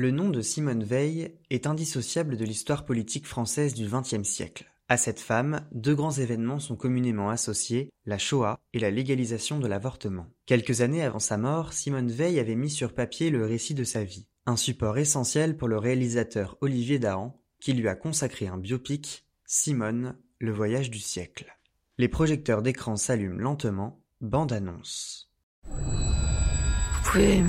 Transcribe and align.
Le 0.00 0.10
nom 0.10 0.30
de 0.30 0.40
Simone 0.40 0.82
Veil 0.82 1.34
est 1.50 1.66
indissociable 1.66 2.38
de 2.38 2.44
l'histoire 2.46 2.86
politique 2.86 3.26
française 3.26 3.74
du 3.74 3.86
XXe 3.86 4.26
siècle. 4.26 4.64
À 4.88 4.96
cette 4.96 5.20
femme, 5.20 5.68
deux 5.72 5.94
grands 5.94 6.10
événements 6.10 6.58
sont 6.58 6.74
communément 6.74 7.28
associés, 7.28 7.90
la 8.06 8.16
Shoah 8.16 8.58
et 8.72 8.78
la 8.78 8.90
légalisation 8.90 9.58
de 9.58 9.66
l'avortement. 9.66 10.26
Quelques 10.46 10.80
années 10.80 11.02
avant 11.02 11.18
sa 11.18 11.36
mort, 11.36 11.74
Simone 11.74 12.10
Veil 12.10 12.40
avait 12.40 12.54
mis 12.54 12.70
sur 12.70 12.94
papier 12.94 13.28
le 13.28 13.44
récit 13.44 13.74
de 13.74 13.84
sa 13.84 14.02
vie, 14.02 14.26
un 14.46 14.56
support 14.56 14.96
essentiel 14.96 15.58
pour 15.58 15.68
le 15.68 15.76
réalisateur 15.76 16.56
Olivier 16.62 16.98
Dahan, 16.98 17.38
qui 17.60 17.74
lui 17.74 17.86
a 17.86 17.94
consacré 17.94 18.46
un 18.46 18.56
biopic, 18.56 19.26
Simone, 19.44 20.16
le 20.38 20.50
voyage 20.50 20.88
du 20.90 20.98
siècle. 20.98 21.54
Les 21.98 22.08
projecteurs 22.08 22.62
d'écran 22.62 22.96
s'allument 22.96 23.38
lentement, 23.38 24.00
bande 24.22 24.54
annonce. 24.54 25.30
Vous 25.66 27.02
pouvez 27.04 27.42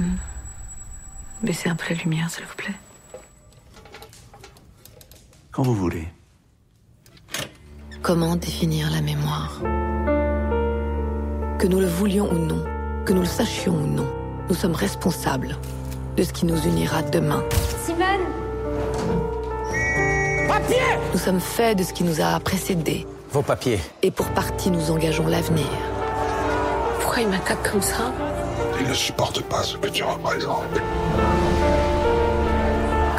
baisser 1.43 1.69
un 1.69 1.75
peu 1.75 1.93
la 1.93 2.01
lumière, 2.01 2.29
s'il 2.29 2.45
vous 2.45 2.55
plaît 2.55 2.73
Quand 5.51 5.63
vous 5.63 5.75
voulez. 5.75 6.07
Comment 8.01 8.35
définir 8.35 8.89
la 8.91 9.01
mémoire? 9.01 9.59
Que 11.59 11.67
nous 11.67 11.79
le 11.79 11.87
voulions 11.87 12.29
ou 12.31 12.37
non, 12.37 12.63
que 13.05 13.13
nous 13.13 13.21
le 13.21 13.27
sachions 13.27 13.75
ou 13.75 13.87
non, 13.87 14.07
nous 14.49 14.55
sommes 14.55 14.73
responsables 14.73 15.57
de 16.17 16.23
ce 16.23 16.33
qui 16.33 16.45
nous 16.45 16.59
unira 16.63 17.03
demain. 17.03 17.43
Simone 17.85 18.25
Papier 20.47 20.77
Nous 21.13 21.19
sommes 21.19 21.39
faits 21.39 21.77
de 21.77 21.83
ce 21.83 21.93
qui 21.93 22.03
nous 22.03 22.19
a 22.21 22.39
précédés. 22.39 23.05
Vos 23.31 23.41
papiers. 23.41 23.79
Et 24.01 24.11
pour 24.11 24.29
partie, 24.31 24.69
nous 24.71 24.91
engageons 24.91 25.27
l'avenir. 25.27 25.67
Pourquoi 26.99 27.21
il 27.21 27.29
m'attaque 27.29 27.71
comme 27.71 27.81
ça? 27.81 28.11
Il 28.81 28.87
ne 28.87 28.93
supporte 28.93 29.41
pas 29.43 29.63
ce 29.63 29.77
que 29.77 29.87
tu 29.87 30.03
représentes. 30.03 30.63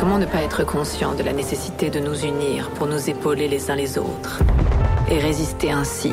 Comment 0.03 0.19
ne 0.19 0.27
pas 0.27 0.43
être 0.43 0.65
conscient 0.65 1.15
de 1.15 1.23
la 1.23 1.33
nécessité 1.33 1.89
de 1.89 2.01
nous 2.01 2.25
unir 2.25 2.71
pour 2.71 2.89
nous 2.89 3.09
épauler 3.09 3.47
les 3.47 3.71
uns 3.71 3.77
les 3.77 3.99
autres 3.99 4.41
et 5.09 5.21
résister 5.21 5.71
ainsi 5.71 6.13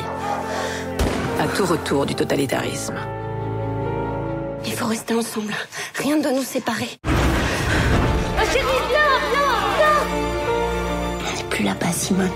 à 1.40 1.48
tout 1.48 1.66
retour 1.66 2.06
du 2.06 2.14
totalitarisme? 2.14 2.94
Il 4.64 4.74
faut 4.74 4.86
rester 4.86 5.12
ensemble. 5.12 5.52
Rien 5.96 6.18
ne 6.18 6.22
doit 6.22 6.30
nous 6.30 6.44
séparer. 6.44 6.86
Chérie, 8.52 8.62
viens, 8.90 9.00
viens, 9.32 9.58
viens 9.76 10.06
On 11.18 11.36
n'est 11.36 11.48
plus 11.50 11.64
là-bas, 11.64 11.90
Simone. 11.90 12.30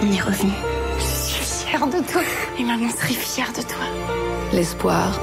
On 0.00 0.10
est 0.10 0.22
revenu. 0.22 0.52
Je 0.98 1.02
suis 1.04 1.66
fière 1.66 1.86
de 1.86 2.00
toi. 2.10 2.22
Et 2.58 2.64
maman 2.64 2.88
serait 2.88 3.12
fière 3.12 3.52
de 3.52 3.60
toi. 3.60 3.84
L'espoir, 4.54 5.20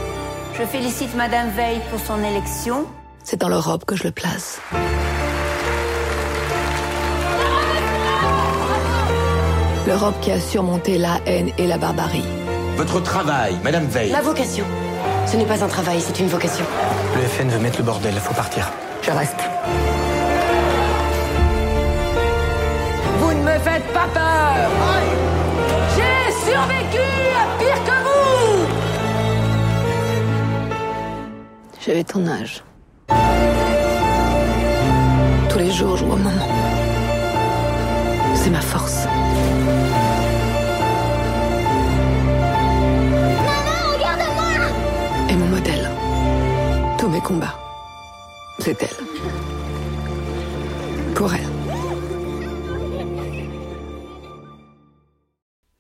Je 0.59 0.63
félicite 0.67 1.15
Madame 1.15 1.49
Veil 1.49 1.81
pour 1.89 1.99
son 1.99 2.23
élection. 2.23 2.85
c'est 3.23 3.37
dans 3.37 3.49
l'Europe 3.49 3.85
que 3.85 3.95
je 3.95 4.03
le 4.03 4.11
place. 4.11 4.61
L'Europe 9.89 10.21
qui 10.21 10.31
a 10.31 10.39
surmonté 10.39 10.99
la 10.99 11.19
haine 11.25 11.49
et 11.57 11.65
la 11.65 11.79
barbarie. 11.79 12.23
Votre 12.77 13.01
travail, 13.01 13.57
Madame 13.63 13.87
Veil. 13.87 14.11
La 14.11 14.21
vocation. 14.21 14.63
Ce 15.25 15.35
n'est 15.35 15.47
pas 15.47 15.63
un 15.63 15.67
travail, 15.67 15.99
c'est 15.99 16.19
une 16.19 16.27
vocation. 16.27 16.63
Le 17.15 17.21
FN 17.23 17.49
veut 17.49 17.57
mettre 17.57 17.79
le 17.79 17.85
bordel, 17.85 18.13
faut 18.13 18.35
partir. 18.35 18.71
Je 19.01 19.09
reste. 19.09 19.39
Vous 23.17 23.33
ne 23.33 23.41
me 23.41 23.57
faites 23.57 23.87
pas 23.91 24.07
peur 24.13 24.69
J'ai 25.95 26.33
survécu 26.51 27.03
à 27.35 27.57
pire 27.57 27.83
que 27.83 27.97
vous 28.05 28.67
J'avais 31.83 32.03
ton 32.03 32.27
âge. 32.27 32.63
Tous 35.49 35.57
les 35.57 35.71
jours, 35.71 35.97
je 35.97 36.05
vois 36.05 36.15
maman. 36.15 36.78
C'est 38.41 38.49
ma 38.49 38.61
force. 38.61 39.05
Et 45.29 45.35
mon 45.35 45.47
modèle. 45.47 45.89
Tous 46.97 47.09
mes 47.09 47.19
combats. 47.19 47.59
C'est 48.59 48.81
elle. 48.81 48.89
Pour 51.15 51.33
elle. 51.33 51.41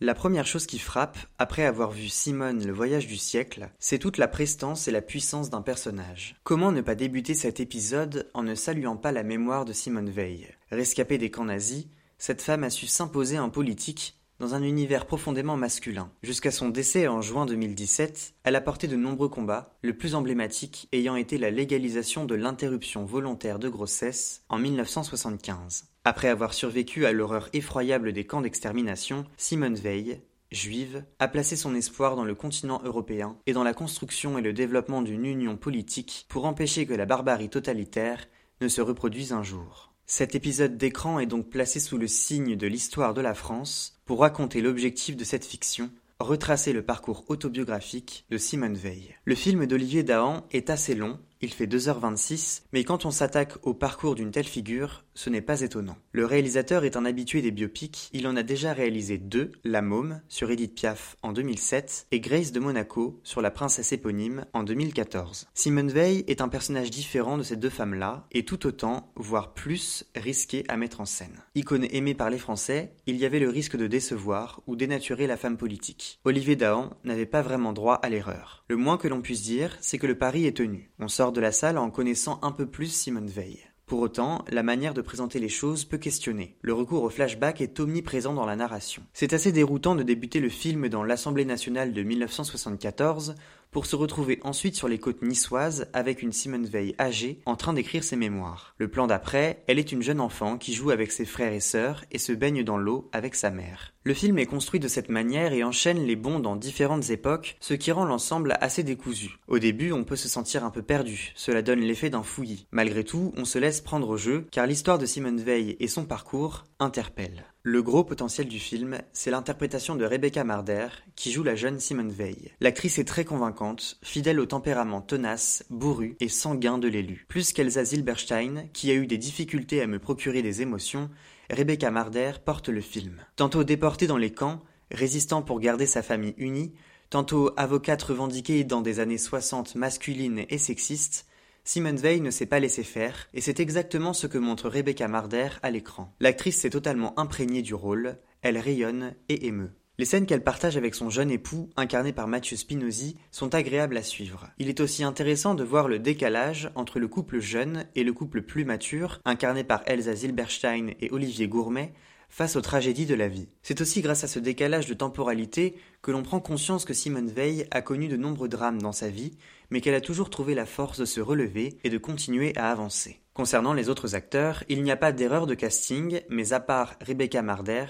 La 0.01 0.13
première 0.13 0.45
chose 0.45 0.65
qui 0.65 0.79
frappe, 0.79 1.17
après 1.37 1.63
avoir 1.65 1.91
vu 1.91 2.09
Simone 2.09 2.65
le 2.65 2.73
voyage 2.73 3.07
du 3.07 3.15
siècle, 3.15 3.69
c'est 3.79 3.99
toute 3.99 4.17
la 4.17 4.27
prestance 4.27 4.89
et 4.89 4.91
la 4.91 5.01
puissance 5.01 5.49
d'un 5.49 5.61
personnage. 5.61 6.35
Comment 6.43 6.73
ne 6.73 6.81
pas 6.81 6.95
débuter 6.95 7.35
cet 7.35 7.61
épisode 7.61 8.29
en 8.33 8.43
ne 8.43 8.55
saluant 8.55 8.97
pas 8.97 9.13
la 9.13 9.23
mémoire 9.23 9.63
de 9.63 9.71
Simone 9.71 10.09
Veil? 10.09 10.47
Rescapée 10.71 11.17
des 11.17 11.31
camps 11.31 11.45
nazis, 11.45 11.87
cette 12.19 12.41
femme 12.41 12.65
a 12.65 12.69
su 12.69 12.85
s'imposer 12.85 13.39
en 13.39 13.49
politique 13.49 14.19
dans 14.39 14.53
un 14.53 14.63
univers 14.63 15.05
profondément 15.05 15.57
masculin. 15.57 16.11
Jusqu'à 16.21 16.51
son 16.51 16.69
décès 16.69 17.07
en 17.07 17.21
juin 17.21 17.45
2017, 17.45 18.35
elle 18.43 18.55
a 18.55 18.61
porté 18.61 18.87
de 18.87 18.95
nombreux 18.95 19.29
combats, 19.29 19.73
le 19.81 19.97
plus 19.97 20.15
emblématique 20.15 20.87
ayant 20.91 21.15
été 21.15 21.37
la 21.37 21.49
légalisation 21.49 22.25
de 22.25 22.35
l'interruption 22.35 23.05
volontaire 23.05 23.59
de 23.59 23.69
grossesse 23.69 24.43
en 24.49 24.59
1975. 24.59 25.85
Après 26.03 26.27
avoir 26.27 26.53
survécu 26.53 27.05
à 27.05 27.11
l'horreur 27.11 27.49
effroyable 27.53 28.13
des 28.13 28.25
camps 28.25 28.41
d'extermination, 28.41 29.25
Simone 29.37 29.75
Veil, 29.75 30.21
juive, 30.51 31.03
a 31.19 31.27
placé 31.27 31.55
son 31.55 31.75
espoir 31.75 32.15
dans 32.15 32.25
le 32.25 32.35
continent 32.35 32.81
européen 32.83 33.37
et 33.45 33.53
dans 33.53 33.63
la 33.63 33.73
construction 33.73 34.37
et 34.37 34.41
le 34.41 34.53
développement 34.53 35.01
d'une 35.01 35.25
union 35.25 35.57
politique 35.57 36.25
pour 36.29 36.45
empêcher 36.45 36.85
que 36.85 36.93
la 36.93 37.05
barbarie 37.05 37.49
totalitaire 37.49 38.27
ne 38.61 38.67
se 38.67 38.81
reproduise 38.81 39.31
un 39.31 39.43
jour. 39.43 39.88
Cet 40.11 40.33
épisode 40.33 40.75
d'écran 40.75 41.19
est 41.19 41.27
donc 41.27 41.51
placé 41.51 41.79
sous 41.79 41.99
le 41.99 42.07
signe 42.07 42.55
de 42.55 42.65
l'histoire 42.65 43.13
de 43.13 43.21
la 43.21 43.35
France 43.35 44.01
pour 44.05 44.21
raconter 44.21 44.59
l'objectif 44.59 45.15
de 45.15 45.23
cette 45.23 45.45
fiction, 45.45 45.91
retracer 46.19 46.73
le 46.73 46.81
parcours 46.81 47.25
autobiographique 47.27 48.25
de 48.31 48.39
Simone 48.39 48.73
Veil. 48.73 49.13
Le 49.25 49.35
film 49.35 49.67
d'Olivier 49.67 50.01
Dahan 50.01 50.47
est 50.49 50.71
assez 50.71 50.95
long, 50.95 51.19
il 51.41 51.53
fait 51.53 51.67
2h26, 51.67 52.63
mais 52.73 52.83
quand 52.83 53.05
on 53.05 53.11
s'attaque 53.11 53.55
au 53.65 53.73
parcours 53.73 54.15
d'une 54.15 54.31
telle 54.31 54.45
figure, 54.45 55.05
ce 55.13 55.29
n'est 55.29 55.41
pas 55.41 55.61
étonnant. 55.61 55.97
Le 56.11 56.25
réalisateur 56.25 56.83
est 56.83 56.97
un 56.97 57.05
habitué 57.05 57.41
des 57.41 57.51
biopics, 57.51 58.09
il 58.13 58.27
en 58.27 58.35
a 58.35 58.43
déjà 58.43 58.73
réalisé 58.73 59.17
deux, 59.17 59.51
La 59.63 59.81
Môme 59.81 60.21
sur 60.27 60.51
Edith 60.51 60.75
Piaf 60.75 61.17
en 61.21 61.31
2007 61.31 62.07
et 62.11 62.19
Grace 62.19 62.51
de 62.51 62.59
Monaco 62.59 63.19
sur 63.23 63.41
la 63.41 63.51
princesse 63.51 63.91
éponyme 63.91 64.45
en 64.53 64.63
2014. 64.63 65.47
Simone 65.53 65.91
Veil 65.91 66.23
est 66.27 66.41
un 66.41 66.49
personnage 66.49 66.89
différent 66.89 67.37
de 67.37 67.43
ces 67.43 67.55
deux 67.55 67.69
femmes-là 67.69 68.27
et 68.31 68.43
tout 68.43 68.65
autant, 68.65 69.11
voire 69.15 69.53
plus, 69.53 70.05
risqué 70.15 70.63
à 70.67 70.77
mettre 70.77 71.01
en 71.01 71.05
scène. 71.05 71.43
Icône 71.55 71.87
aimée 71.91 72.15
par 72.15 72.29
les 72.29 72.37
Français, 72.37 72.93
il 73.05 73.17
y 73.17 73.25
avait 73.25 73.39
le 73.39 73.49
risque 73.49 73.77
de 73.77 73.87
décevoir 73.87 74.61
ou 74.67 74.75
dénaturer 74.75 75.27
la 75.27 75.37
femme 75.37 75.57
politique. 75.57 76.19
Olivier 76.25 76.55
Dahan 76.55 76.91
n'avait 77.03 77.25
pas 77.25 77.41
vraiment 77.41 77.73
droit 77.73 77.95
à 77.95 78.09
l'erreur. 78.09 78.65
Le 78.67 78.75
moins 78.75 78.97
que 78.97 79.07
l'on 79.07 79.21
puisse 79.21 79.41
dire, 79.41 79.77
c'est 79.81 79.97
que 79.97 80.07
le 80.07 80.17
pari 80.17 80.45
est 80.45 80.57
tenu. 80.57 80.91
On 80.99 81.07
sort 81.07 81.28
de 81.31 81.41
la 81.41 81.51
salle 81.51 81.77
en 81.77 81.89
connaissant 81.89 82.39
un 82.41 82.51
peu 82.51 82.65
plus 82.65 82.87
Simone 82.87 83.27
Veil. 83.27 83.59
Pour 83.89 84.01
autant, 84.01 84.45
la 84.51 84.61
manière 84.61 84.93
de 84.93 85.01
présenter 85.01 85.39
les 85.39 85.49
choses 85.49 85.83
peut 85.83 85.97
questionner. 85.97 86.55
Le 86.61 86.73
recours 86.73 87.01
au 87.01 87.09
flashback 87.09 87.59
est 87.59 87.79
omniprésent 87.79 88.35
dans 88.35 88.45
la 88.45 88.55
narration. 88.55 89.01
C'est 89.13 89.33
assez 89.33 89.51
déroutant 89.51 89.95
de 89.95 90.03
débuter 90.03 90.39
le 90.39 90.49
film 90.49 90.89
dans 90.89 91.03
l'Assemblée 91.03 91.43
nationale 91.43 91.91
de 91.91 92.03
1974 92.03 93.33
pour 93.71 93.85
se 93.85 93.95
retrouver 93.95 94.39
ensuite 94.43 94.75
sur 94.75 94.87
les 94.87 94.99
côtes 94.99 95.21
niçoises 95.21 95.87
avec 95.93 96.21
une 96.21 96.31
Simone 96.31 96.65
Veil 96.65 96.95
âgée 96.99 97.39
en 97.45 97.55
train 97.55 97.73
d'écrire 97.73 98.03
ses 98.03 98.15
mémoires. 98.15 98.73
Le 98.77 98.87
plan 98.87 99.07
d'après, 99.07 99.63
elle 99.67 99.79
est 99.79 99.91
une 99.91 100.01
jeune 100.01 100.21
enfant 100.21 100.57
qui 100.57 100.73
joue 100.73 100.91
avec 100.91 101.11
ses 101.11 101.25
frères 101.25 101.53
et 101.53 101.59
sœurs 101.59 102.05
et 102.11 102.17
se 102.17 102.31
baigne 102.31 102.63
dans 102.63 102.77
l'eau 102.77 103.09
avec 103.11 103.35
sa 103.35 103.51
mère. 103.51 103.93
Le 104.03 104.13
film 104.13 104.39
est 104.39 104.45
construit 104.45 104.79
de 104.79 104.87
cette 104.87 105.09
manière 105.09 105.53
et 105.53 105.63
enchaîne 105.63 106.05
les 106.05 106.15
bonds 106.15 106.39
dans 106.39 106.55
différentes 106.55 107.09
époques, 107.09 107.57
ce 107.59 107.73
qui 107.73 107.91
rend 107.91 108.05
l'ensemble 108.05 108.57
assez 108.61 108.81
décousu. 108.81 109.37
Au 109.47 109.59
début, 109.59 109.91
on 109.91 110.03
peut 110.03 110.15
se 110.15 110.29
sentir 110.29 110.63
un 110.63 110.71
peu 110.71 110.81
perdu, 110.81 111.31
cela 111.35 111.61
donne 111.61 111.81
l'effet 111.81 112.09
d'un 112.09 112.23
fouillis. 112.23 112.65
Malgré 112.71 113.03
tout, 113.03 113.33
on 113.37 113.45
se 113.45 113.59
laisse 113.59 113.81
prendre 113.81 114.09
au 114.09 114.17
jeu, 114.17 114.47
car 114.51 114.65
l'histoire 114.65 114.97
de 114.97 115.05
Simone 115.05 115.41
Veil 115.41 115.75
et 115.79 115.87
son 115.87 116.05
parcours 116.05 116.63
interpellent. 116.79 117.45
Le 117.63 117.81
gros 117.83 118.05
potentiel 118.05 118.47
du 118.47 118.57
film, 118.57 118.99
c'est 119.11 119.31
l'interprétation 119.31 119.97
de 119.97 120.05
Rebecca 120.05 120.45
Marder, 120.45 120.87
qui 121.17 121.29
joue 121.29 121.43
la 121.43 121.55
jeune 121.55 121.81
Simone 121.81 122.09
Veil. 122.09 122.53
L'actrice 122.61 122.99
est 122.99 123.03
très 123.03 123.25
convaincante, 123.25 123.99
fidèle 124.01 124.39
au 124.39 124.45
tempérament 124.45 125.01
tenace, 125.01 125.65
bourru 125.69 126.15
et 126.21 126.29
sanguin 126.29 126.77
de 126.77 126.87
l'élu. 126.87 127.25
Plus 127.27 127.51
qu'Elsa 127.51 127.83
Zilberstein, 127.83 128.69
qui 128.71 128.91
a 128.91 128.93
eu 128.93 129.07
des 129.07 129.17
difficultés 129.17 129.81
à 129.81 129.87
me 129.87 129.99
procurer 129.99 130.41
des 130.41 130.61
émotions, 130.61 131.09
Rebecca 131.49 131.91
Marder 131.91 132.31
porte 132.45 132.69
le 132.69 132.79
film. 132.79 133.17
Tantôt 133.35 133.65
déportée 133.65 134.07
dans 134.07 134.15
les 134.15 134.31
camps, 134.31 134.61
résistant 134.89 135.41
pour 135.41 135.59
garder 135.59 135.85
sa 135.85 136.01
famille 136.01 136.35
unie, 136.37 136.71
tantôt 137.09 137.51
avocate 137.57 138.03
revendiquée 138.03 138.63
dans 138.63 138.81
des 138.81 139.01
années 139.01 139.17
60 139.17 139.75
masculines 139.75 140.45
et 140.47 140.57
sexistes, 140.57 141.27
Simone 141.63 141.97
Veil 141.97 142.21
ne 142.21 142.31
s'est 142.31 142.45
pas 142.45 142.59
laissé 142.59 142.83
faire, 142.83 143.27
et 143.33 143.41
c'est 143.41 143.59
exactement 143.59 144.13
ce 144.13 144.27
que 144.27 144.37
montre 144.37 144.69
Rebecca 144.69 145.07
Marder 145.07 145.49
à 145.61 145.71
l'écran. 145.71 146.13
L'actrice 146.19 146.59
s'est 146.59 146.69
totalement 146.69 147.17
imprégnée 147.19 147.61
du 147.61 147.73
rôle, 147.73 148.17
elle 148.41 148.57
rayonne 148.57 149.13
et 149.27 149.47
émeut. 149.47 149.71
Les 149.99 150.05
scènes 150.05 150.25
qu'elle 150.25 150.45
partage 150.45 150.77
avec 150.77 150.95
son 150.95 151.09
jeune 151.09 151.29
époux, 151.29 151.69
incarné 151.75 152.13
par 152.13 152.29
Mathieu 152.29 152.55
Spinozzi, 152.55 153.17
sont 153.31 153.53
agréables 153.53 153.97
à 153.97 154.01
suivre. 154.01 154.47
Il 154.57 154.69
est 154.69 154.79
aussi 154.79 155.03
intéressant 155.03 155.55
de 155.55 155.63
voir 155.65 155.89
le 155.89 155.99
décalage 155.99 156.71
entre 156.75 156.99
le 156.99 157.09
couple 157.09 157.41
jeune 157.41 157.85
et 157.95 158.05
le 158.05 158.13
couple 158.13 158.41
plus 158.41 158.63
mature, 158.63 159.19
incarné 159.25 159.65
par 159.65 159.83
Elsa 159.87 160.15
Zilberstein 160.15 160.93
et 161.01 161.11
Olivier 161.11 161.49
Gourmet, 161.49 161.91
face 162.29 162.55
aux 162.55 162.61
tragédies 162.61 163.05
de 163.05 163.15
la 163.15 163.27
vie. 163.27 163.49
C'est 163.63 163.81
aussi 163.81 164.01
grâce 164.01 164.23
à 164.23 164.27
ce 164.27 164.39
décalage 164.39 164.85
de 164.85 164.93
temporalité 164.93 165.75
que 166.01 166.11
l'on 166.11 166.23
prend 166.23 166.39
conscience 166.39 166.85
que 166.85 166.93
Simone 166.93 167.29
Veil 167.29 167.67
a 167.71 167.81
connu 167.81 168.07
de 168.07 168.15
nombreux 168.15 168.47
drames 168.47 168.81
dans 168.81 168.91
sa 168.91 169.09
vie, 169.09 169.37
mais 169.69 169.81
qu'elle 169.81 169.95
a 169.95 170.01
toujours 170.01 170.29
trouvé 170.29 170.55
la 170.55 170.65
force 170.65 170.99
de 170.99 171.05
se 171.05 171.19
relever 171.19 171.77
et 171.83 171.89
de 171.89 171.97
continuer 171.97 172.55
à 172.55 172.71
avancer. 172.71 173.19
Concernant 173.33 173.73
les 173.73 173.89
autres 173.89 174.15
acteurs, 174.15 174.63
il 174.69 174.83
n'y 174.83 174.91
a 174.91 174.97
pas 174.97 175.11
d'erreur 175.11 175.47
de 175.47 175.55
casting, 175.55 176.21
mais 176.29 176.53
à 176.53 176.59
part 176.59 176.95
Rebecca 177.01 177.41
Marder, 177.41 177.85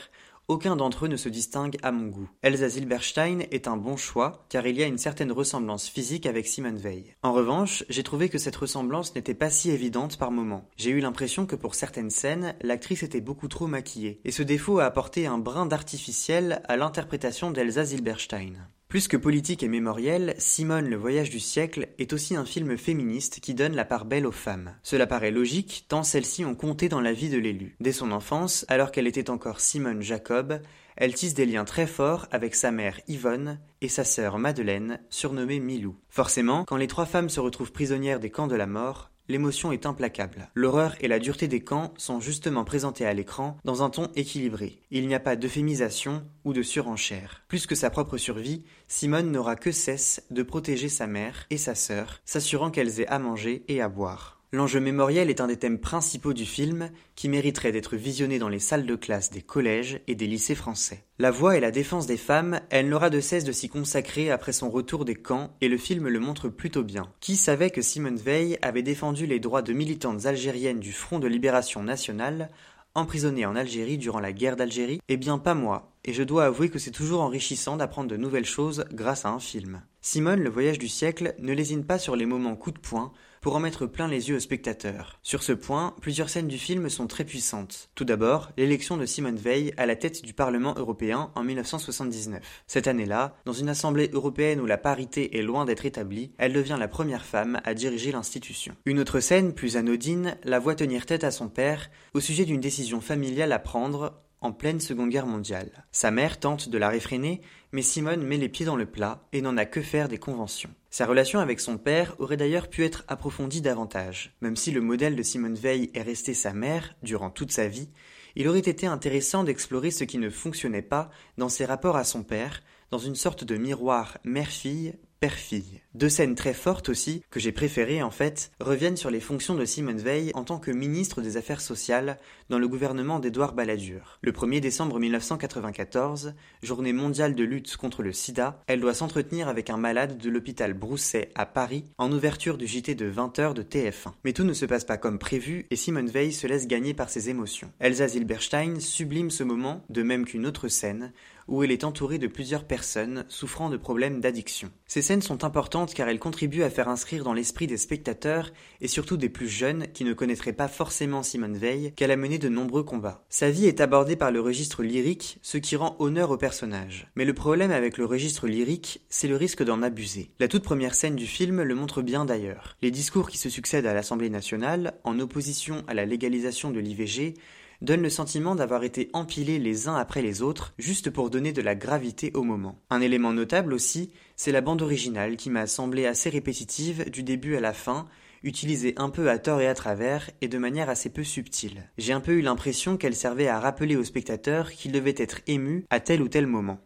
aucun 0.50 0.76
d'entre 0.76 1.06
eux 1.06 1.08
ne 1.08 1.16
se 1.16 1.30
distingue 1.30 1.78
à 1.82 1.92
mon 1.92 2.08
goût. 2.08 2.30
Elsa 2.42 2.68
Zilberstein 2.68 3.44
est 3.52 3.68
un 3.68 3.78
bon 3.78 3.96
choix, 3.96 4.46
car 4.50 4.68
il 4.68 4.78
y 4.78 4.84
a 4.84 4.88
une 4.88 4.98
certaine 4.98 5.32
ressemblance 5.32 5.88
physique 5.88 6.26
avec 6.26 6.48
Simone 6.48 6.76
Veil. 6.76 7.16
En 7.24 7.32
revanche, 7.32 7.86
j'ai 7.88 8.04
trouvé 8.04 8.28
que 8.28 8.38
cette 8.38 8.56
ressemblance 8.58 9.16
n'était 9.16 9.34
pas 9.34 9.50
si 9.50 9.70
évidente 9.70 10.18
par 10.18 10.32
moments. 10.32 10.68
J'ai 10.76 10.90
eu 10.90 11.00
l'impression 11.00 11.46
que 11.46 11.56
pour 11.56 11.76
certaines 11.76 12.10
scènes, 12.10 12.56
l'actrice 12.62 13.04
était 13.04 13.22
beaucoup 13.22 13.48
trop 13.48 13.68
maquillée, 13.68 14.20
et 14.26 14.32
ce 14.32 14.44
défaut 14.44 14.80
a 14.80 14.86
apporté 14.86 15.28
un 15.28 15.38
brin 15.38 15.66
d'artificiel 15.66 16.62
à 16.68 16.76
l'interprétation 16.76 17.52
d'Elsa 17.52 17.86
Zilberstein. 17.86 18.70
Plus 18.90 19.08
que 19.08 19.18
politique 19.18 19.62
et 19.62 19.68
mémoriel, 19.68 20.34
Simone 20.40 20.90
le 20.90 20.96
voyage 20.96 21.30
du 21.30 21.40
siècle 21.40 21.90
est 22.00 22.12
aussi 22.12 22.36
un 22.36 22.44
film 22.44 22.76
féministe 22.76 23.40
qui 23.40 23.54
donne 23.54 23.76
la 23.76 23.86
part 23.86 24.04
belle 24.04 24.26
aux 24.26 24.32
femmes. 24.32 24.74
Cela 24.82 25.06
paraît 25.06 25.30
logique 25.30 25.86
tant 25.88 26.02
celles-ci 26.02 26.44
ont 26.44 26.56
compté 26.56 26.90
dans 26.90 27.00
la 27.00 27.14
vie 27.14 27.30
de 27.30 27.38
l'élu. 27.38 27.76
Dès 27.80 27.92
son 27.92 28.12
enfance, 28.12 28.66
alors 28.68 28.92
qu'elle 28.92 29.06
était 29.06 29.30
encore 29.30 29.60
Simone 29.60 30.02
Jacob, 30.02 30.60
elle 30.96 31.14
tisse 31.14 31.36
des 31.36 31.46
liens 31.46 31.66
très 31.66 31.86
forts 31.86 32.26
avec 32.32 32.56
sa 32.56 32.72
mère 32.72 33.00
Yvonne 33.08 33.60
et 33.82 33.90
sa 33.90 34.04
sœur 34.04 34.40
Madeleine, 34.40 35.00
surnommée 35.12 35.60
Milou. 35.60 35.96
Forcément, 36.10 36.66
quand 36.66 36.76
les 36.76 36.88
trois 36.88 37.06
femmes 37.06 37.30
se 37.30 37.40
retrouvent 37.40 37.72
prisonnières 37.72 38.20
des 38.20 38.32
camps 38.32 38.48
de 38.48 38.56
la 38.56 38.66
mort, 38.66 39.12
l'émotion 39.30 39.72
est 39.72 39.86
implacable. 39.86 40.50
L'horreur 40.56 40.96
et 41.00 41.08
la 41.08 41.20
dureté 41.20 41.48
des 41.48 41.62
camps 41.62 41.94
sont 41.98 42.20
justement 42.20 42.66
présentées 42.66 43.06
à 43.06 43.14
l'écran 43.14 43.56
dans 43.64 43.84
un 43.84 43.90
ton 43.90 44.10
équilibré. 44.16 44.82
Il 44.92 45.08
n'y 45.08 45.16
a 45.16 45.20
pas 45.22 45.38
d'euphémisation 45.38 46.24
ou 46.44 46.52
de 46.52 46.64
surenchère. 46.64 47.44
Plus 47.48 47.68
que 47.68 47.76
sa 47.76 47.90
propre 47.90 48.18
survie, 48.18 48.64
Simone 48.88 49.32
n'aura 49.32 49.56
que 49.56 49.72
cesse 49.72 50.24
de 50.32 50.44
protéger 50.44 50.90
sa 50.90 51.08
mère 51.08 51.46
et 51.50 51.58
sa 51.58 51.76
sœur, 51.76 52.20
s'assurant 52.26 52.72
qu'elles 52.72 53.00
aient 53.00 53.08
à 53.08 53.20
manger 53.20 53.64
et 53.68 53.82
à 53.82 53.88
boire. 53.88 54.39
L'enjeu 54.52 54.80
mémoriel 54.80 55.30
est 55.30 55.42
un 55.42 55.48
des 55.48 55.58
thèmes 55.58 55.78
principaux 55.78 56.34
du 56.34 56.44
film 56.44 56.90
qui 57.14 57.30
mériterait 57.30 57.72
d'être 57.72 57.96
visionné 57.96 58.40
dans 58.40 58.50
les 58.50 58.58
salles 58.58 58.88
de 58.88 58.96
classe 58.96 59.30
des 59.30 59.44
collèges 59.44 60.02
et 60.08 60.16
des 60.16 60.26
lycées 60.26 60.56
français. 60.56 61.04
La 61.20 61.30
voix 61.30 61.56
et 61.56 61.60
la 61.60 61.70
défense 61.70 62.08
des 62.08 62.18
femmes, 62.18 62.60
elle 62.72 62.90
n'aura 62.90 63.12
de 63.12 63.20
cesse 63.20 63.44
de 63.44 63.52
s'y 63.52 63.70
consacrer 63.70 64.32
après 64.32 64.52
son 64.52 64.72
retour 64.72 65.06
des 65.06 65.14
camps 65.14 65.56
et 65.62 65.68
le 65.68 65.78
film 65.78 66.08
le 66.08 66.20
montre 66.20 66.50
plutôt 66.50 66.82
bien. 66.82 67.12
Qui 67.20 67.36
savait 67.36 67.70
que 67.70 67.84
Simone 67.84 68.16
Veil 68.16 68.58
avait 68.64 68.82
défendu 68.82 69.28
les 69.28 69.40
droits 69.40 69.62
de 69.62 69.72
militantes 69.72 70.26
algériennes 70.26 70.80
du 70.80 70.94
Front 70.94 71.20
de 71.20 71.28
Libération 71.28 71.84
Nationale 71.84 72.50
emprisonnées 72.96 73.46
en 73.46 73.56
Algérie 73.56 74.00
durant 74.00 74.20
la 74.20 74.34
guerre 74.34 74.56
d'Algérie? 74.56 75.00
Eh 75.10 75.18
bien 75.18 75.38
pas 75.38 75.54
moi, 75.54 75.92
et 76.06 76.12
je 76.12 76.24
dois 76.24 76.46
avouer 76.46 76.70
que 76.70 76.80
c'est 76.80 76.90
toujours 76.90 77.22
enrichissant 77.22 77.78
d'apprendre 77.78 78.10
de 78.10 78.18
nouvelles 78.18 78.46
choses 78.46 78.86
grâce 78.94 79.26
à 79.26 79.30
un 79.30 79.40
film. 79.40 79.84
Simone, 80.02 80.42
le 80.42 80.50
voyage 80.50 80.80
du 80.80 80.88
siècle, 80.88 81.36
ne 81.38 81.54
lésine 81.54 81.86
pas 81.86 82.00
sur 82.00 82.16
les 82.16 82.26
moments 82.26 82.56
coup 82.56 82.72
de 82.72 82.80
poing 82.80 83.14
pour 83.42 83.56
en 83.56 83.60
mettre 83.60 83.86
plein 83.86 84.08
les 84.08 84.30
yeux 84.30 84.38
aux 84.38 84.42
spectateurs. 84.42 85.20
Sur 85.24 85.44
ce 85.44 85.54
point, 85.54 85.96
plusieurs 86.02 86.30
scènes 86.30 86.48
du 86.48 86.58
film 86.58 86.90
sont 86.90 87.08
très 87.08 87.24
puissantes. 87.24 87.90
Tout 87.96 88.06
d'abord, 88.06 88.50
l'élection 88.58 88.98
de 88.98 89.06
Simone 89.06 89.36
Veil 89.36 89.74
à 89.78 89.86
la 89.86 89.96
tête 89.96 90.24
du 90.24 90.34
Parlement 90.34 90.74
européen 90.78 91.32
en 91.36 91.44
1979. 91.44 92.42
Cette 92.68 92.88
année-là, 92.88 93.36
dans 93.46 93.54
une 93.54 93.70
assemblée 93.70 94.10
européenne 94.14 94.62
où 94.62 94.66
la 94.66 94.78
parité 94.78 95.38
est 95.38 95.42
loin 95.42 95.66
d'être 95.66 95.86
établie, 95.86 96.32
elle 96.38 96.54
devient 96.54 96.78
la 96.80 96.88
première 96.88 97.26
femme 97.26 97.60
à 97.64 97.74
diriger 97.74 98.12
l'institution. 98.12 98.76
Une 98.86 99.00
autre 99.00 99.20
scène, 99.20 99.54
plus 99.54 99.78
anodine, 99.78 100.38
la 100.44 100.60
voit 100.60 100.76
tenir 100.76 101.06
tête 101.06 101.24
à 101.24 101.32
son 101.32 101.50
père 101.50 101.90
au 102.14 102.20
sujet 102.20 102.46
d'une 102.46 102.62
décision 102.62 103.02
familiale 103.02 103.52
à 103.52 103.60
prendre 103.60 104.22
en 104.42 104.52
pleine 104.52 104.80
Seconde 104.80 105.10
Guerre 105.10 105.26
mondiale. 105.26 105.86
Sa 105.92 106.12
mère 106.12 106.40
tente 106.40 106.70
de 106.70 106.78
la 106.78 106.90
réfréner, 106.90 107.42
mais 107.72 107.82
Simone 107.82 108.24
met 108.24 108.38
les 108.38 108.50
pieds 108.50 108.66
dans 108.66 108.76
le 108.76 108.86
plat 108.86 109.28
et 109.34 109.42
n'en 109.42 109.58
a 109.58 109.66
que 109.66 109.82
faire 109.82 110.08
des 110.08 110.18
conventions. 110.18 110.74
Sa 110.90 111.06
relation 111.06 111.40
avec 111.40 111.60
son 111.60 111.78
père 111.78 112.16
aurait 112.20 112.38
d'ailleurs 112.38 112.70
pu 112.70 112.84
être 112.84 113.04
approfondie 113.08 113.62
davantage. 113.62 114.36
Même 114.42 114.56
si 114.56 114.72
le 114.72 114.82
modèle 114.82 115.16
de 115.16 115.24
Simone 115.24 115.56
Veil 115.56 115.92
est 115.94 116.02
resté 116.02 116.34
sa 116.34 116.54
mère 116.54 116.96
durant 117.04 117.30
toute 117.30 117.52
sa 117.52 117.68
vie, 117.68 117.90
il 118.36 118.48
aurait 118.48 118.60
été 118.60 118.88
intéressant 118.88 119.44
d'explorer 119.44 119.92
ce 119.92 120.04
qui 120.04 120.18
ne 120.18 120.30
fonctionnait 120.30 120.82
pas 120.82 121.10
dans 121.38 121.50
ses 121.50 121.66
rapports 121.66 121.98
à 121.98 122.04
son 122.04 122.24
père, 122.24 122.62
dans 122.92 122.98
une 122.98 123.16
sorte 123.16 123.44
de 123.44 123.58
miroir 123.58 124.18
mère-fille 124.24 124.96
père-fille. 125.20 125.82
Deux 126.00 126.08
scènes 126.08 126.36
très 126.36 126.54
fortes 126.54 126.88
aussi, 126.88 127.24
que 127.30 127.42
j'ai 127.42 127.52
préférées 127.52 128.02
en 128.02 128.10
fait, 128.10 128.54
reviennent 128.62 128.96
sur 128.96 129.10
les 129.10 129.20
fonctions 129.20 129.56
de 129.56 129.66
Simone 129.66 129.98
Veil 129.98 130.32
en 130.34 130.46
tant 130.46 130.58
que 130.58 130.72
ministre 130.72 131.22
des 131.22 131.36
Affaires 131.36 131.60
sociales 131.60 132.18
dans 132.50 132.58
le 132.58 132.70
gouvernement 132.70 133.20
d'Édouard 133.20 133.52
Balladur. 133.52 134.18
Le 134.22 134.32
1er 134.32 134.62
décembre 134.62 134.98
1994, 134.98 136.36
journée 136.64 136.94
mondiale 136.94 137.36
de 137.36 137.44
lutte 137.44 137.76
contre 137.76 138.02
le 138.02 138.14
sida, 138.14 138.64
elle 138.68 138.80
doit 138.80 138.94
s'entretenir 138.94 139.50
avec 139.50 139.70
un 139.70 139.76
malade 139.76 140.18
de 140.18 140.30
l'hôpital 140.30 140.74
Brousset 140.74 141.32
à 141.36 141.46
Paris 141.46 141.84
en 141.98 142.10
ouverture 142.14 142.58
du 142.58 142.66
JT 142.66 142.96
de 142.96 143.12
20h 143.12 143.54
de 143.54 143.64
TF1. 143.64 144.14
Mais 144.24 144.32
tout 144.32 144.46
ne 144.46 144.54
se 144.54 144.66
passe 144.66 144.86
pas 144.86 144.96
comme 144.96 145.20
prévu 145.20 145.68
et 145.70 145.76
Simone 145.76 146.08
Veil 146.08 146.32
se 146.32 146.48
laisse 146.48 146.68
gagner 146.68 146.94
par 146.94 147.10
ses 147.10 147.30
émotions. 147.30 147.74
Elsa 147.82 148.08
Zilberstein 148.08 148.80
sublime 148.80 149.32
ce 149.32 149.44
moment, 149.44 149.84
de 149.90 150.02
même 150.02 150.24
qu'une 150.24 150.48
autre 150.48 150.70
scène, 150.70 151.12
où 151.50 151.64
elle 151.64 151.72
est 151.72 151.84
entourée 151.84 152.20
de 152.20 152.28
plusieurs 152.28 152.64
personnes 152.64 153.26
souffrant 153.28 153.70
de 153.70 153.78
problèmes 153.78 154.22
d'addiction. 154.22 154.70
Ces 154.86 155.02
scènes 155.02 155.22
sont 155.22 155.44
importantes 155.44 155.89
car 155.94 156.08
elles 156.10 156.20
contribuent 156.20 156.64
à 156.64 156.70
faire 156.70 156.90
inscrire 156.90 157.24
dans 157.24 157.34
l'esprit 157.34 157.68
des 157.68 157.78
spectateurs, 157.78 158.52
et 158.82 158.88
surtout 158.88 159.18
des 159.18 159.30
plus 159.30 159.48
jeunes 159.48 159.88
qui 159.94 160.04
ne 160.04 160.14
connaîtraient 160.14 160.54
pas 160.54 160.68
forcément 160.68 161.24
Simone 161.24 161.58
Veil, 161.58 161.94
qu'elle 161.96 162.12
a 162.12 162.16
mené 162.16 162.38
de 162.38 162.50
nombreux 162.50 162.84
combats. 162.84 163.26
Sa 163.30 163.50
vie 163.50 163.68
est 163.68 163.82
abordée 163.82 164.16
par 164.16 164.32
le 164.32 164.42
registre 164.42 164.84
lyrique, 164.84 165.40
ce 165.42 165.58
qui 165.58 165.76
rend 165.76 165.96
honneur 166.00 166.32
au 166.32 166.38
personnage. 166.38 167.08
Mais 167.16 167.26
le 167.26 167.34
problème 167.34 167.72
avec 167.72 167.98
le 167.98 168.06
registre 168.06 168.48
lyrique, 168.48 169.02
c'est 169.10 169.28
le 169.28 169.36
risque 169.36 169.64
d'en 169.64 169.82
abuser. 169.82 170.32
La 170.40 170.48
toute 170.48 170.64
première 170.64 170.96
scène 170.96 171.16
du 171.16 171.28
film 171.28 171.62
le 171.62 171.76
montre 171.76 172.02
bien 172.02 172.26
d'ailleurs. 172.26 172.78
Les 172.82 172.92
discours 172.92 173.30
qui 173.30 173.38
se 173.38 173.50
succèdent 173.50 173.86
à 173.86 173.94
l'Assemblée 173.94 174.30
nationale, 174.30 174.94
en 175.04 175.20
opposition 175.20 175.84
à 175.88 175.94
la 175.94 176.06
légalisation 176.06 176.72
de 176.72 176.80
l'IVG, 176.80 177.36
donne 177.82 178.02
le 178.02 178.10
sentiment 178.10 178.56
d'avoir 178.56 178.84
été 178.84 179.10
empilés 179.14 179.60
les 179.60 179.88
uns 179.88 179.96
après 179.96 180.22
les 180.22 180.42
autres, 180.42 180.74
juste 180.78 181.10
pour 181.10 181.30
donner 181.30 181.54
de 181.54 181.62
la 181.62 181.76
gravité 181.76 182.32
au 182.34 182.44
moment. 182.44 182.82
Un 182.90 183.02
élément 183.02 183.34
notable 183.34 183.74
aussi, 183.74 184.12
c'est 184.36 184.52
la 184.52 184.62
bande 184.62 184.82
originale 184.82 185.38
qui 185.38 185.50
m'a 185.50 185.68
semblé 185.68 186.06
assez 186.06 186.30
répétitive 186.30 187.10
du 187.10 187.24
début 187.24 187.56
à 187.56 187.62
la 187.62 187.74
fin, 187.74 188.06
utilisée 188.44 188.94
un 188.98 189.10
peu 189.10 189.30
à 189.30 189.38
tort 189.38 189.62
et 189.62 189.68
à 189.68 189.74
travers 189.74 190.30
et 190.42 190.48
de 190.48 190.58
manière 190.58 190.90
assez 190.90 191.10
peu 191.10 191.24
subtile. 191.24 191.90
J'ai 191.98 192.14
un 192.14 192.22
peu 192.22 192.34
eu 192.34 192.42
l'impression 192.42 192.98
qu'elle 192.98 193.16
servait 193.16 193.48
à 193.48 193.60
rappeler 193.60 193.96
aux 193.96 194.04
spectateurs 194.04 194.72
qu'ils 194.72 194.92
devaient 194.92 195.16
être 195.18 195.42
émus 195.48 195.86
à 195.90 196.00
tel 196.00 196.22
ou 196.22 196.28
tel 196.28 196.48
moment. 196.48 196.80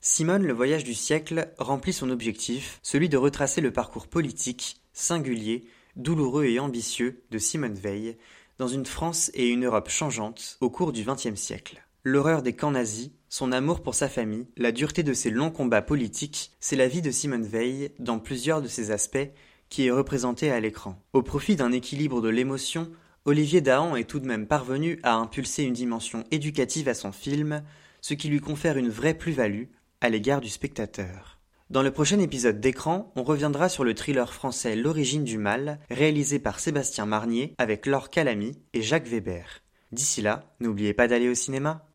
Simone, 0.00 0.44
le 0.44 0.52
voyage 0.52 0.84
du 0.84 0.94
siècle, 0.94 1.48
remplit 1.58 1.92
son 1.92 2.10
objectif, 2.10 2.80
celui 2.82 3.08
de 3.08 3.16
retracer 3.16 3.60
le 3.60 3.70
parcours 3.70 4.08
politique, 4.08 4.82
singulier, 4.92 5.64
douloureux 5.96 6.44
et 6.44 6.58
ambitieux 6.58 7.22
de 7.30 7.38
Simone 7.38 7.74
Veil 7.74 8.16
dans 8.58 8.68
une 8.68 8.86
France 8.86 9.30
et 9.34 9.48
une 9.48 9.64
Europe 9.64 9.88
changeantes 9.88 10.56
au 10.60 10.70
cours 10.70 10.92
du 10.92 11.04
XXe 11.04 11.34
siècle. 11.34 11.82
L'horreur 12.04 12.42
des 12.42 12.52
camps 12.52 12.72
nazis, 12.72 13.10
son 13.28 13.52
amour 13.52 13.82
pour 13.82 13.94
sa 13.94 14.08
famille, 14.08 14.46
la 14.56 14.72
dureté 14.72 15.02
de 15.02 15.12
ses 15.12 15.30
longs 15.30 15.50
combats 15.50 15.82
politiques, 15.82 16.52
c'est 16.60 16.76
la 16.76 16.88
vie 16.88 17.02
de 17.02 17.10
Simone 17.10 17.46
Veil 17.46 17.92
dans 17.98 18.18
plusieurs 18.18 18.60
de 18.60 18.68
ses 18.68 18.90
aspects 18.90 19.30
qui 19.68 19.86
est 19.86 19.90
représentée 19.90 20.50
à 20.50 20.60
l'écran. 20.60 21.00
Au 21.12 21.22
profit 21.22 21.56
d'un 21.56 21.72
équilibre 21.72 22.20
de 22.20 22.28
l'émotion, 22.28 22.90
Olivier 23.24 23.60
Dahan 23.60 23.96
est 23.96 24.04
tout 24.04 24.18
de 24.18 24.26
même 24.26 24.46
parvenu 24.46 24.98
à 25.02 25.14
impulser 25.14 25.62
une 25.62 25.72
dimension 25.72 26.24
éducative 26.30 26.88
à 26.88 26.94
son 26.94 27.12
film, 27.12 27.62
ce 28.00 28.14
qui 28.14 28.28
lui 28.28 28.40
confère 28.40 28.76
une 28.76 28.90
vraie 28.90 29.14
plus-value 29.14 29.66
à 30.00 30.08
l'égard 30.08 30.40
du 30.40 30.48
spectateur. 30.48 31.31
Dans 31.72 31.82
le 31.82 31.90
prochain 31.90 32.18
épisode 32.18 32.60
d'écran, 32.60 33.10
on 33.16 33.22
reviendra 33.22 33.70
sur 33.70 33.82
le 33.82 33.94
thriller 33.94 34.34
français 34.34 34.76
L'origine 34.76 35.24
du 35.24 35.38
mal, 35.38 35.78
réalisé 35.88 36.38
par 36.38 36.60
Sébastien 36.60 37.06
Marnier 37.06 37.54
avec 37.56 37.86
Laure 37.86 38.10
Calamy 38.10 38.58
et 38.74 38.82
Jacques 38.82 39.06
Weber. 39.06 39.62
D'ici 39.90 40.20
là, 40.20 40.54
n'oubliez 40.60 40.92
pas 40.92 41.08
d'aller 41.08 41.30
au 41.30 41.34
cinéma. 41.34 41.86